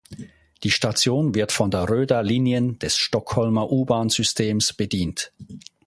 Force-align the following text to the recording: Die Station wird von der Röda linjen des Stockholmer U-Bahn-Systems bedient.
Die 0.63 0.71
Station 0.71 1.35
wird 1.35 1.51
von 1.51 1.69
der 1.69 1.87
Röda 1.87 2.21
linjen 2.21 2.79
des 2.79 2.97
Stockholmer 2.97 3.71
U-Bahn-Systems 3.71 4.73
bedient. 4.73 5.31